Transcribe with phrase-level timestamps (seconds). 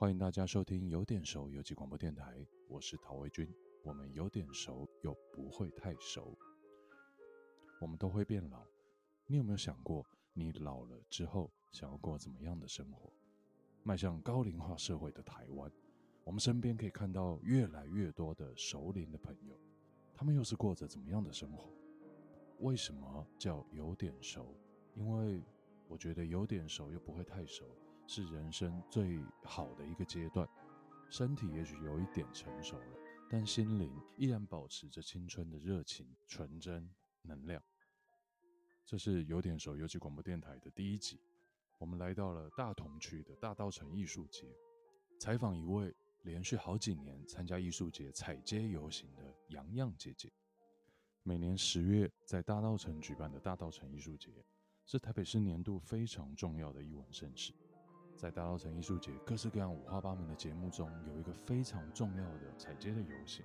[0.00, 2.34] 欢迎大家收听有点熟游击广播电台，
[2.68, 3.46] 我是陶维军。
[3.82, 6.34] 我们有点熟，又不会太熟。
[7.82, 8.64] 我们都会变老，
[9.26, 13.12] 你有没有想过，你老了之后想要过怎么样的生活？
[13.82, 15.70] 迈向高龄化社会的台湾，
[16.24, 19.54] 我们身边可以看到越来越多的熟龄的朋友，
[20.14, 21.70] 他们又是过着怎么样的生活？
[22.60, 24.56] 为什么叫有点熟？
[24.94, 25.42] 因为
[25.88, 27.66] 我觉得有点熟又不会太熟。
[28.12, 30.44] 是人生最好的一个阶段，
[31.08, 32.98] 身体也许有一点成熟了，
[33.30, 36.90] 但心灵依然保持着青春的热情、纯真、
[37.22, 37.62] 能量。
[38.84, 41.20] 这是有点熟游击广播电台的第一集，
[41.78, 44.48] 我们来到了大同区的大稻埕艺术节，
[45.20, 50.32] 采访一位连续好几年参加艺术节踩街游行的洋洋姐姐。
[51.22, 54.32] 每年十月在大稻埕举办的大稻埕艺术节，
[54.84, 57.54] 是台北市年度非常重要的艺文盛事。
[58.20, 63.42] 在大稻城艺术节，各式各样五花八门的节目中，有一个非常重要的踩街的游行。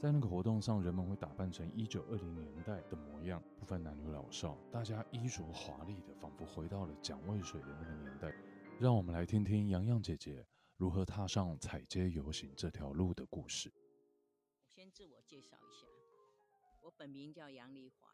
[0.00, 8.34] 在那个活动上，人们会打扮成一九二零年代的模样，不分男女老少，大家衣着华丽的，仿佛回到了蒋渭水的那个年代。
[8.80, 10.44] 让我们来听听洋洋姐姐
[10.76, 13.72] 如何踏上踩街游行这条路的故事。
[14.66, 15.86] 先自我介绍一下，
[16.80, 18.08] 我本名叫杨丽华，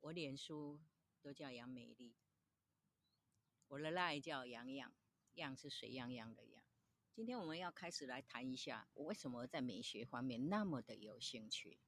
[0.00, 0.78] 我脸书
[1.22, 2.14] 都叫杨美丽。
[3.72, 4.92] 我的赖叫洋漾，
[5.36, 6.62] 漾是水漾漾的漾。
[7.14, 11.78] 今天我们要开始来谈一下，我为什么在美学方面那么的有兴趣。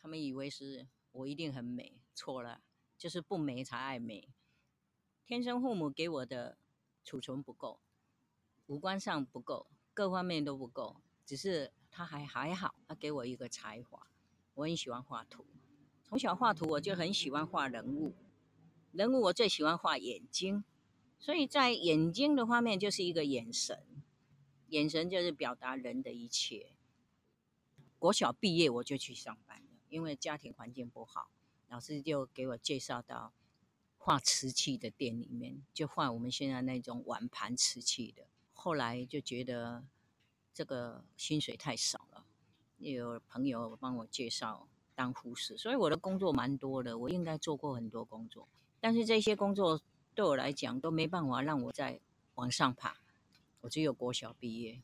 [0.00, 2.60] 他们以为是我一定很美，错了，
[2.96, 4.34] 就是不美才爱美。
[5.24, 6.58] 天生父母给我的
[7.04, 7.78] 储存不够，
[8.66, 14.10] 五官上不够，各方面都不够，只是他还还好，他给我一个才华。
[14.54, 15.46] 我很喜欢画图，
[16.02, 18.12] 从小画图我就很喜欢画人物。
[18.98, 20.64] 人物我最喜欢画眼睛，
[21.20, 23.84] 所以在眼睛的方面就是一个眼神，
[24.70, 26.72] 眼神就是表达人的一切。
[27.96, 31.30] 国小毕业我就去上班了，因为家庭环境不好，
[31.68, 33.32] 老师就给我介绍到
[33.98, 38.26] 画瓷器的店里面，就画我们现在那种碗盘瓷器的。
[38.52, 39.84] 后来就觉得
[40.52, 42.24] 这个薪水太少了，
[42.78, 44.66] 也有朋友帮我介绍
[44.96, 48.48] 当护士，所以我的工作蛮多的，我应该做过很多工作。
[48.80, 49.80] 但是这些工作
[50.14, 52.00] 对我来讲都没办法让我再
[52.34, 52.96] 往上爬，
[53.62, 54.80] 我只有国小毕业。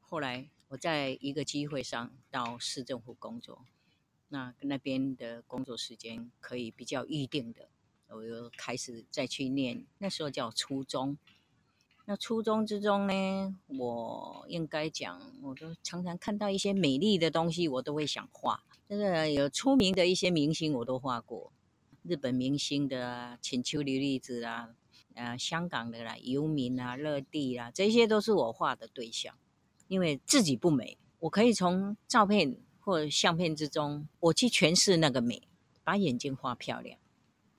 [0.00, 3.64] 后来我在一个机会上到市政府工作，
[4.28, 7.68] 那那边的工作时间可以比较预定的，
[8.08, 11.16] 我又开始再去念，那时候叫初中。
[12.06, 18.62] 那初中之中呢，我应该讲，我都常常看到一些美丽的东西，我都会想画。
[18.86, 21.50] 就是有出名的一些明星，我都画过。
[22.06, 24.74] 日本明星的啊，浅丘莉莉子啊，
[25.14, 29.34] 呃，香港的啦，游民啊，乐蒂啊，这些都是我画的对象。
[29.88, 35.48] 因为自己不美，我可以从照片或相片之中，我去诠释那个美，
[35.82, 36.98] 把眼睛画漂亮。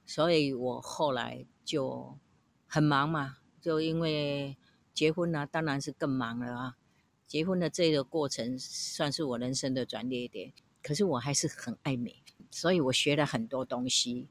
[0.06, 2.20] 所以我后来就
[2.68, 4.56] 很忙嘛，就因为
[4.94, 6.78] 结婚了啊，当然是更忙了啊。
[7.26, 10.54] 结婚的这个过程算是我人生的转捩点，
[10.84, 14.28] 可是我还是很爱美，所以我学了很多东西。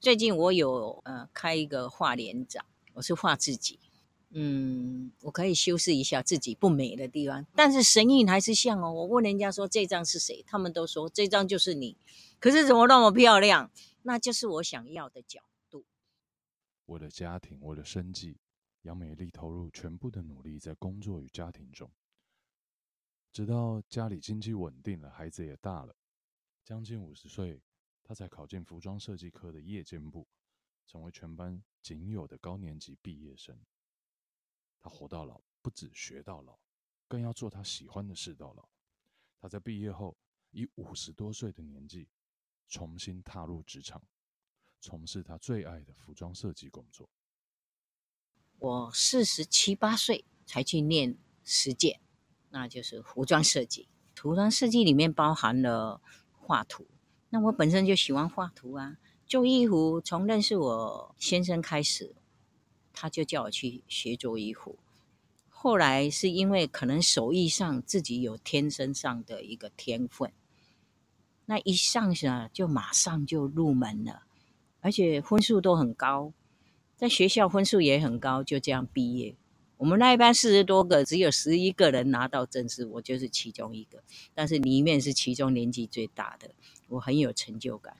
[0.00, 2.64] 最近我有呃开一个画脸展，
[2.94, 3.80] 我是画自己，
[4.30, 8.92] 嗯，我可以修饰一下自己不美的地方，但是神韵还是像哦。
[8.92, 11.96] 我问人家说这张是谁，他们都说这张就是你，
[12.38, 13.72] 可是怎么那么漂亮？
[14.02, 15.84] 那就是我想要的角度。
[16.86, 18.36] 为了家庭，为了生计，
[18.82, 21.90] 杨美丽投入全部的努力在工作与家庭中，
[23.32, 25.92] 直到家里经济稳定了，孩子也大了，
[26.64, 27.60] 将近五十岁。
[28.08, 30.26] 他才考进服装设计科的夜间部，
[30.86, 33.60] 成为全班仅有的高年级毕业生。
[34.80, 36.58] 他活到老，不止学到老，
[37.06, 38.66] 更要做他喜欢的事到老。
[39.38, 40.16] 他在毕业后，
[40.52, 42.08] 以五十多岁的年纪，
[42.66, 44.02] 重新踏入职场，
[44.80, 47.10] 从事他最爱的服装设计工作。
[48.58, 52.00] 我四十七八岁才去念实践，
[52.48, 53.86] 那就是服装设计。
[54.14, 56.00] 服装设计里面包含了
[56.32, 56.88] 画图。
[57.30, 58.96] 那我本身就喜欢画图啊，
[59.26, 62.14] 做衣服从认识我先生开始，
[62.92, 64.78] 他就叫我去学做衣服。
[65.48, 70.32] 后来是因为可能手艺上自己有天生上的一个天分，
[71.46, 74.22] 那一上去啊，就马上就入门了，
[74.80, 76.32] 而且分数都很高，
[76.96, 79.36] 在学校分数也很高，就这样毕业。
[79.78, 84.02] 我们那一班四十多个，只有十一个人拿到证书，我就是其中一个，
[84.34, 86.50] 但是里面是其中年纪最大的。
[86.88, 87.96] 我很有成就感。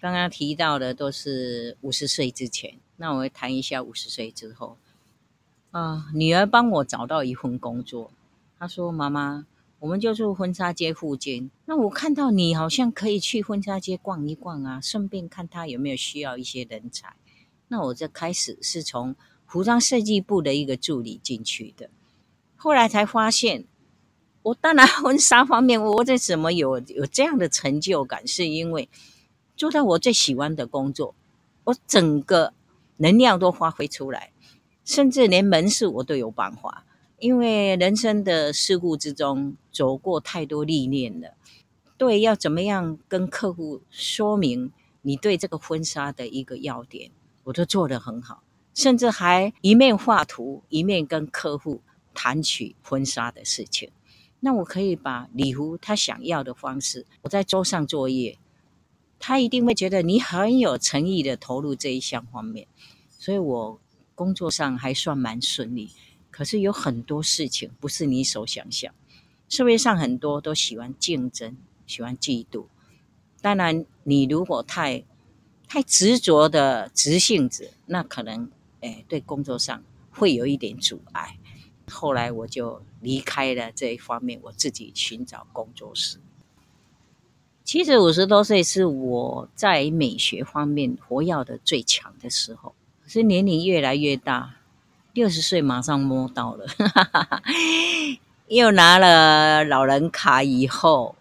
[0.00, 4.76] 刚刚提到的都是五十岁之前，那我会谈一下五十岁之后。
[5.70, 8.12] 啊，女儿帮我找到一份工作。
[8.58, 9.46] 她说：“妈妈，
[9.78, 11.50] 我们就住婚纱街附近。
[11.64, 17.16] 那我看到你好像可以去婚纱街逛一逛啊，顺便看他有没有需要一些人才。
[17.68, 21.90] 那我这开始是从服装设计部的一个助理进去的，
[22.56, 23.64] 后来才发现。”
[24.44, 28.28] 我当然婚纱方面，我为什么有有这样的成就感？
[28.28, 28.90] 是因为
[29.56, 31.14] 做到我最喜欢的工作，
[31.64, 32.52] 我整个
[32.98, 34.32] 能量都发挥出来，
[34.84, 36.84] 甚至连门市我都有办法。
[37.18, 41.32] 因为人生的事故之中走过太多历练了，
[41.96, 44.70] 对，要怎么样跟客户说明
[45.00, 47.10] 你对这个婚纱的一个要点，
[47.44, 48.42] 我都做得很好，
[48.74, 51.80] 甚至还一面画图，一面跟客户
[52.12, 53.90] 谈起婚纱的事情。
[54.40, 58.38] 那我可以把礼服他想要的方式，我在桌上作业，
[59.18, 62.66] 他一定会觉得你很有诚意的投入这一项方面，
[63.08, 63.80] 所以我
[64.14, 65.90] 工作上还算蛮顺利。
[66.30, 68.92] 可是有很多事情不是你所想象，
[69.48, 71.56] 社会上很多都喜欢竞争，
[71.86, 72.66] 喜欢嫉妒。
[73.40, 75.04] 当然，你如果太
[75.68, 78.50] 太执着的直性子，那可能
[78.84, 79.82] 哎对工作上
[80.12, 81.38] 会有一点阻碍。
[81.90, 86.18] 后来我就离开了这一方面，我自己寻找工作室。
[87.64, 94.56] 其实五十多岁是我在美学方面活跃的最强的时候，可是年龄越来越大，
[95.14, 96.66] 六十岁马上摸到了，
[98.48, 101.16] 又拿了老人卡以后，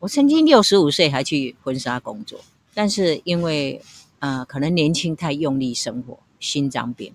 [0.00, 2.40] 我曾经六十五岁还去婚纱工作，
[2.74, 3.80] 但是因为
[4.18, 7.14] 呃可能年轻太用力生活，心脏病。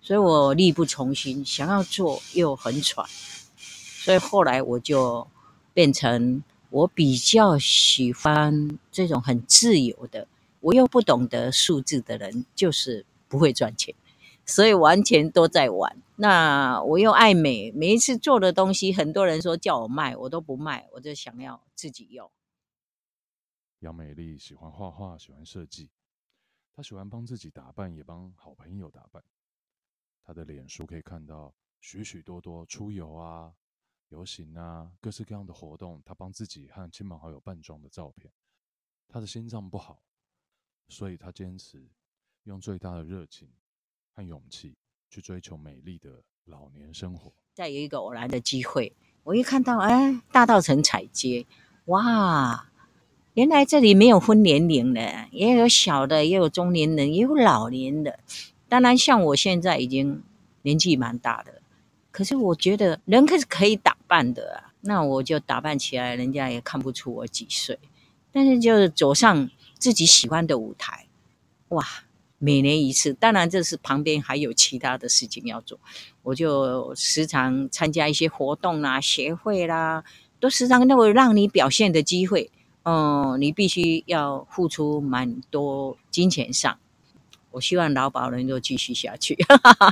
[0.00, 3.04] 所以我力不从心，想要做又很喘，
[3.56, 5.26] 所以后来我就
[5.74, 10.28] 变成我比较喜欢这种很自由的，
[10.60, 13.92] 我又不懂得数字的人，就是不会赚钱，
[14.44, 16.00] 所以完全都在玩。
[16.14, 22.30] 那我又爱美，每一次做的东西，很多人说叫我卖，我都不卖，我就想要自己用。
[23.80, 25.88] 杨美丽喜欢画画，喜欢设计，
[26.76, 29.24] 他喜欢帮自己打扮，也帮好朋友打扮。
[30.22, 33.50] 他的脸书可以看到许许多多出游啊、
[34.10, 38.30] 游行啊、各式各样的活动，他帮自己和亲朋好友扮装的照片。
[39.08, 40.02] 他的心脏不好，
[40.88, 41.88] 所以他坚持
[42.42, 43.48] 用最大的热情
[44.12, 44.76] 和勇气
[45.08, 47.32] 去追求美丽的老年生活。
[47.54, 51.46] 再有一个偶然的机会，我一看到，哎，大道城彩街，
[51.86, 52.70] 哇，
[53.36, 58.18] 原来这里没有分年龄的，也有小的，也有中年人，也有老年的。
[58.66, 60.22] 当然，像我现在已经
[60.62, 61.60] 年纪蛮大的，
[62.10, 64.72] 可是我觉得人可是可以打扮的啊。
[64.80, 67.78] 那我就打扮起来，人家也看不出我几岁。
[68.32, 71.04] 但是就是走上自己喜欢的舞台，
[71.68, 71.84] 哇，
[72.38, 73.12] 每年一次。
[73.12, 75.78] 当然，这是旁边还有其他的事情要做，
[76.22, 80.04] 我就时常参加一些活动啦、协会啦，
[80.40, 82.50] 都时常都会让你表现的机会。
[82.88, 86.78] 嗯，你必须要付出蛮多金钱上。
[87.50, 89.36] 我希望劳保能够继续下去，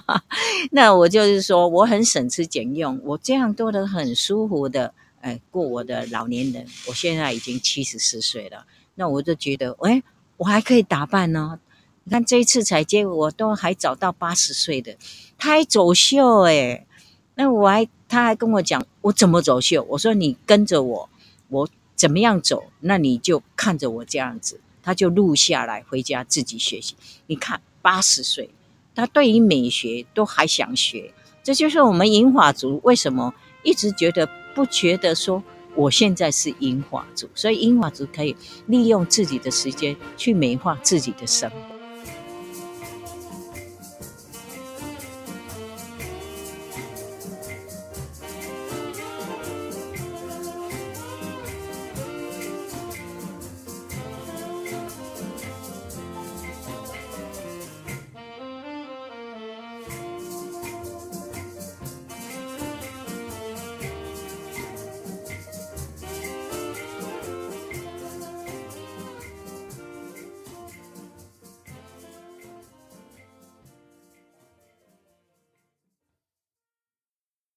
[0.70, 6.64] 那我就是说，我很省吃俭用，我这样做得很舒服的，哎，过我的老年人。
[6.86, 10.02] 我现在已经七十四岁了，那我就觉得，哎，
[10.36, 11.58] 我还可以打扮呢。
[12.04, 14.96] 你看这一次彩接，我都还找到八十岁的，
[15.36, 16.86] 他还走秀哎，
[17.34, 19.82] 那我还他还跟我讲，我怎么走秀？
[19.88, 21.08] 我说你跟着我，
[21.48, 24.60] 我怎么样走，那你就看着我这样子。
[24.82, 26.94] 他就录下来，回家自己学习。
[27.26, 28.50] 你看，八十岁，
[28.94, 31.14] 他对于美学都还想学。
[31.42, 35.42] 这就是我们银发族为什么一直觉得不觉得说
[35.74, 38.36] 我现在是银发族，所以银发族可以
[38.66, 41.73] 利用自己的时间去美化自己的生活。